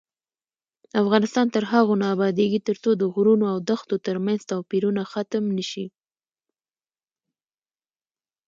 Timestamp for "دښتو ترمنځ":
3.69-4.39